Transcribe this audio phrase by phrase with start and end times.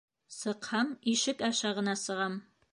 [0.37, 2.43] Сыҡһам, ишек аша ғына сығам!